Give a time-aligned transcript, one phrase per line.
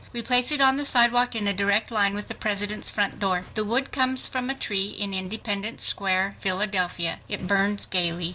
[0.13, 3.45] We place it on the sidewalk in a direct line with the President's front door.
[3.53, 7.19] The wood comes from a tree in Independence Square, Philadelphia.
[7.29, 8.29] It burns gaily.